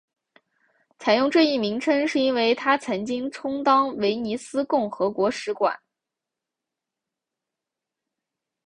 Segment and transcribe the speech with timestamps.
[0.97, 5.79] 采用这一名称是因为它曾经充当威尼斯共和国使馆。